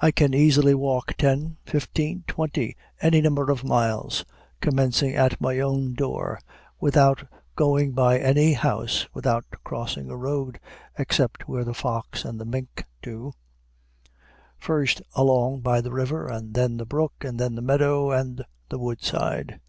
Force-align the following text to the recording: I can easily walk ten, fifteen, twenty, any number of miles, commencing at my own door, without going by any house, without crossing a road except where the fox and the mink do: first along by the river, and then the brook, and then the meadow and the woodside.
I 0.00 0.10
can 0.10 0.32
easily 0.32 0.72
walk 0.72 1.16
ten, 1.18 1.58
fifteen, 1.66 2.24
twenty, 2.26 2.78
any 3.02 3.20
number 3.20 3.50
of 3.50 3.62
miles, 3.62 4.24
commencing 4.62 5.14
at 5.14 5.38
my 5.38 5.60
own 5.60 5.92
door, 5.92 6.40
without 6.80 7.28
going 7.54 7.92
by 7.92 8.18
any 8.18 8.54
house, 8.54 9.06
without 9.12 9.44
crossing 9.62 10.08
a 10.08 10.16
road 10.16 10.58
except 10.98 11.46
where 11.46 11.62
the 11.64 11.74
fox 11.74 12.24
and 12.24 12.40
the 12.40 12.46
mink 12.46 12.86
do: 13.02 13.34
first 14.56 15.02
along 15.14 15.60
by 15.60 15.82
the 15.82 15.92
river, 15.92 16.26
and 16.26 16.54
then 16.54 16.78
the 16.78 16.86
brook, 16.86 17.12
and 17.20 17.38
then 17.38 17.54
the 17.54 17.60
meadow 17.60 18.12
and 18.12 18.46
the 18.70 18.78
woodside. 18.78 19.60